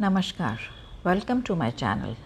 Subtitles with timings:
[0.00, 0.58] Namaskar,
[1.04, 2.16] welcome to my channel.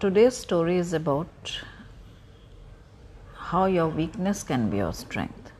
[0.00, 1.60] Today's story is about
[3.36, 5.52] how your weakness can be your strength.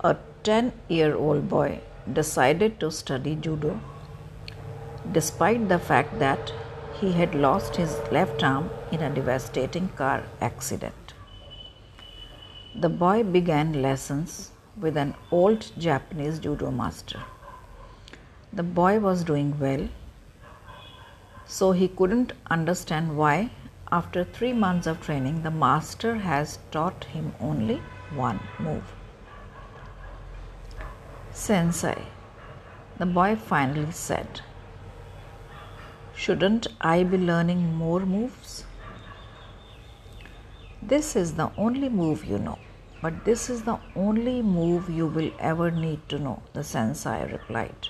[0.00, 1.80] A 10 year old boy
[2.20, 3.80] decided to study judo
[5.10, 6.52] despite the fact that
[7.00, 11.14] he had lost his left arm in a devastating car accident.
[12.74, 17.20] The boy began lessons with an old Japanese judo master.
[18.52, 19.88] The boy was doing well,
[21.46, 23.50] so he couldn't understand why,
[23.92, 27.82] after three months of training, the master has taught him only
[28.14, 28.94] one move.
[31.32, 32.02] Sensei,
[32.98, 34.40] the boy finally said,
[36.14, 38.64] Shouldn't I be learning more moves?
[40.82, 42.58] This is the only move you know.
[43.02, 47.88] But this is the only move you will ever need to know, the sensei replied.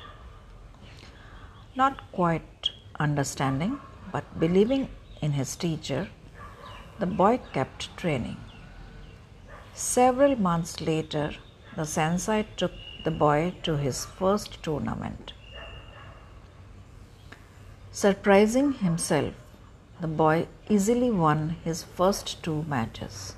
[1.74, 3.80] Not quite understanding,
[4.12, 4.88] but believing
[5.20, 6.08] in his teacher,
[7.00, 8.36] the boy kept training.
[9.74, 11.32] Several months later,
[11.76, 12.72] the sensei took
[13.04, 15.32] the boy to his first tournament.
[17.90, 19.34] Surprising himself,
[20.00, 23.34] the boy easily won his first two matches.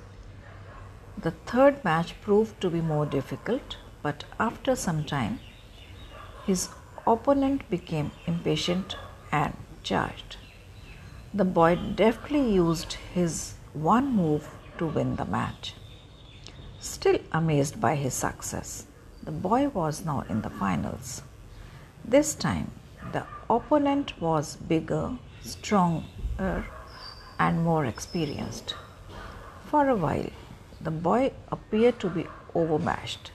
[1.17, 5.39] The third match proved to be more difficult, but after some time,
[6.45, 6.69] his
[7.07, 8.97] opponent became impatient
[9.31, 10.37] and charged.
[11.33, 15.75] The boy deftly used his one move to win the match.
[16.79, 18.85] Still amazed by his success,
[19.23, 21.23] the boy was now in the finals.
[22.03, 22.71] This time,
[23.13, 26.65] the opponent was bigger, stronger,
[27.39, 28.75] and more experienced.
[29.65, 30.29] For a while,
[30.83, 33.31] the boy appeared to be overmatched.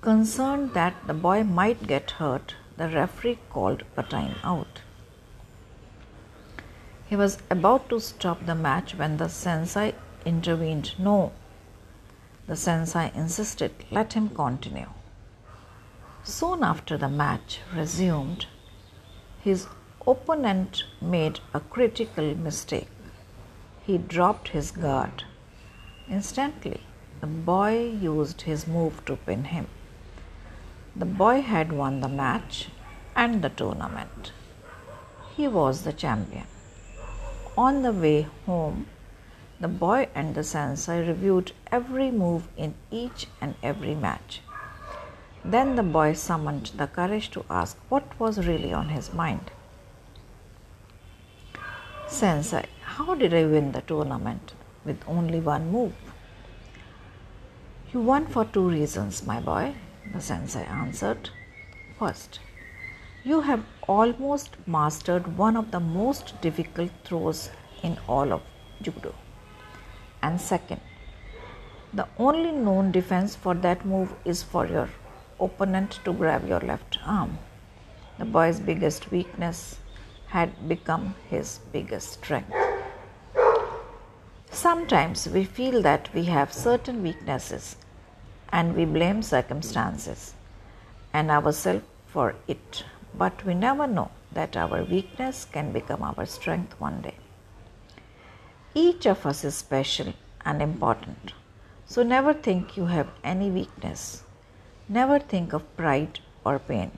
[0.00, 4.80] Concerned that the boy might get hurt, the referee called a time out.
[7.06, 10.94] He was about to stop the match when the sensei intervened.
[10.98, 11.32] No,
[12.46, 14.88] the sensei insisted, let him continue.
[16.22, 18.46] Soon after the match resumed,
[19.42, 19.66] his
[20.06, 22.88] opponent made a critical mistake.
[23.86, 25.24] He dropped his guard
[26.08, 26.80] Instantly,
[27.20, 29.68] the boy used his move to pin him.
[30.94, 32.68] The boy had won the match
[33.16, 34.32] and the tournament.
[35.34, 36.46] He was the champion.
[37.56, 38.86] On the way home,
[39.60, 44.42] the boy and the sensei reviewed every move in each and every match.
[45.44, 49.50] Then the boy summoned the courage to ask what was really on his mind.
[52.06, 54.52] Sensei, how did I win the tournament?
[54.84, 55.94] With only one move.
[57.92, 59.74] You won for two reasons, my boy,
[60.12, 61.30] the sensei answered.
[61.98, 62.40] First,
[63.22, 67.50] you have almost mastered one of the most difficult throws
[67.82, 68.42] in all of
[68.82, 69.14] judo.
[70.22, 70.80] And second,
[71.92, 74.88] the only known defense for that move is for your
[75.38, 77.38] opponent to grab your left arm.
[78.18, 79.78] The boy's biggest weakness
[80.26, 82.63] had become his biggest strength.
[84.64, 87.76] Sometimes we feel that we have certain weaknesses
[88.50, 90.32] and we blame circumstances
[91.12, 92.82] and ourselves for it,
[93.12, 97.16] but we never know that our weakness can become our strength one day.
[98.74, 100.14] Each of us is special
[100.46, 101.34] and important,
[101.84, 104.22] so never think you have any weakness.
[104.88, 106.90] Never think of pride or pain.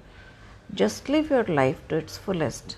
[0.72, 2.77] Just live your life to its fullest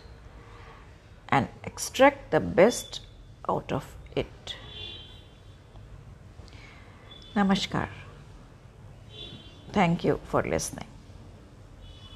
[1.28, 3.00] and extract the best
[3.46, 4.56] out of it.
[7.38, 7.88] Namaskar.
[9.72, 10.87] Thank you for listening.